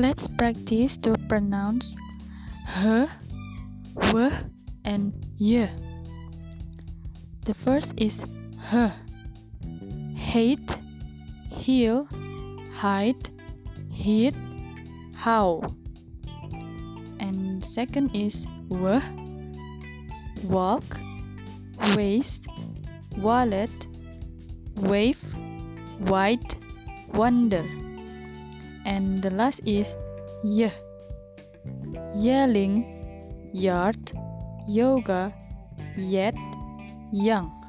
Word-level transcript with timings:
Let's 0.00 0.26
practice 0.26 0.96
to 1.04 1.12
pronounce 1.28 1.94
h, 2.72 3.04
w, 4.00 4.30
and 4.82 5.12
y. 5.38 5.68
The 7.44 7.52
first 7.52 7.92
is 8.00 8.24
h. 8.72 8.96
Hate, 10.16 10.72
heal, 11.52 12.08
hide, 12.72 13.28
hit, 13.92 14.32
how. 15.14 15.60
And 17.20 17.60
second 17.60 18.16
is 18.16 18.48
w. 18.72 19.04
Walk, 20.48 20.96
waste, 21.94 22.48
wallet, 23.18 23.76
wave, 24.80 25.20
white, 26.00 26.56
wonder 27.12 27.79
and 28.84 29.22
the 29.22 29.30
last 29.30 29.60
is 29.66 29.86
y 30.44 30.72
yelling 32.14 32.84
yard 33.52 34.12
yoga 34.68 35.32
yet 35.96 36.34
young 37.12 37.59